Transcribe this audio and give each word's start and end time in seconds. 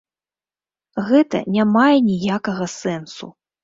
Гэта 1.11 1.43
не 1.59 1.69
мае 1.77 1.95
ніякага 2.09 2.73
сэнсу. 2.81 3.35